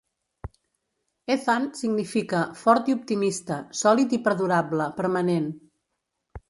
Ethan 1.33 1.67
significa 1.81 2.41
"fort 2.63 2.91
i 2.93 2.97
optimista, 2.99 3.59
sòlid 3.83 4.19
i 4.19 4.21
perdurable, 4.29 4.93
permanent". 5.03 5.51